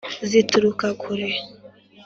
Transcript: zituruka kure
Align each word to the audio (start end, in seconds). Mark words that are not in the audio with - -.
zituruka 0.29 0.87
kure 1.01 1.27